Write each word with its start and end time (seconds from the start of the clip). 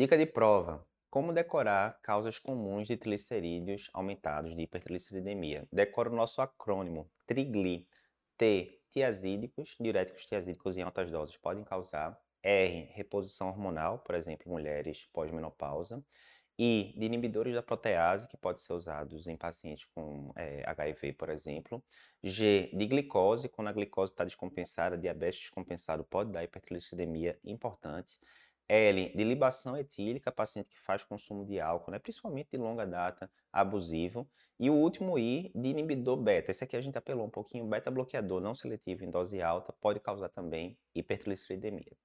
Dica 0.00 0.16
de 0.16 0.24
prova. 0.24 0.82
Como 1.10 1.30
decorar 1.30 2.00
causas 2.00 2.38
comuns 2.38 2.88
de 2.88 2.96
triglicerídeos 2.96 3.90
aumentados 3.92 4.56
de 4.56 4.62
hipertrigliceridemia? 4.62 5.68
Decora 5.70 6.08
o 6.08 6.16
nosso 6.16 6.40
acrônimo, 6.40 7.10
TRIGLI. 7.26 7.86
T, 8.38 8.80
tiazídicos, 8.88 9.76
diuréticos 9.78 10.24
tiazídicos 10.24 10.78
em 10.78 10.80
altas 10.80 11.10
doses 11.10 11.36
podem 11.36 11.62
causar. 11.64 12.18
R, 12.42 12.88
reposição 12.94 13.48
hormonal, 13.48 13.98
por 13.98 14.14
exemplo, 14.14 14.50
mulheres 14.50 15.06
pós-menopausa. 15.12 16.02
I, 16.58 16.94
de 16.96 17.04
inibidores 17.04 17.54
da 17.54 17.62
protease, 17.62 18.26
que 18.26 18.38
pode 18.38 18.62
ser 18.62 18.72
usados 18.72 19.26
em 19.28 19.36
pacientes 19.36 19.84
com 19.94 20.32
é, 20.34 20.62
HIV, 20.66 21.12
por 21.12 21.28
exemplo. 21.28 21.84
G, 22.24 22.70
de 22.72 22.86
glicose, 22.86 23.50
quando 23.50 23.68
a 23.68 23.72
glicose 23.72 24.12
está 24.14 24.24
descompensada, 24.24 24.96
diabetes 24.96 25.40
descompensado 25.40 26.02
pode 26.04 26.32
dar 26.32 26.42
hipertrigliceridemia 26.42 27.38
importante. 27.44 28.18
L, 28.72 29.12
de 29.16 29.24
libação 29.24 29.76
etílica, 29.76 30.30
paciente 30.30 30.68
que 30.68 30.78
faz 30.78 31.02
consumo 31.02 31.44
de 31.44 31.58
álcool, 31.58 31.90
né, 31.90 31.98
principalmente 31.98 32.50
de 32.52 32.58
longa 32.58 32.86
data, 32.86 33.28
abusivo. 33.52 34.30
E 34.60 34.70
o 34.70 34.74
último 34.74 35.18
I, 35.18 35.50
de 35.54 35.68
inibidor 35.70 36.16
beta. 36.16 36.52
Esse 36.52 36.62
aqui 36.62 36.76
a 36.76 36.80
gente 36.80 36.96
apelou 36.96 37.26
um 37.26 37.30
pouquinho, 37.30 37.66
beta 37.66 37.90
bloqueador 37.90 38.40
não 38.40 38.54
seletivo 38.54 39.04
em 39.04 39.10
dose 39.10 39.42
alta, 39.42 39.72
pode 39.80 39.98
causar 39.98 40.28
também 40.28 40.78
hipertrigliceridemia. 40.94 41.96